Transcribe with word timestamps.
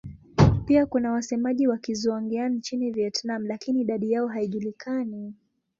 Pia 0.65 0.85
kuna 0.85 1.11
wasemaji 1.11 1.67
wa 1.67 1.77
Kizhuang-Yang 1.77 2.49
nchini 2.49 2.91
Vietnam 2.91 3.45
lakini 3.45 3.81
idadi 3.81 4.11
yao 4.11 4.27
haijulikani. 4.27 5.33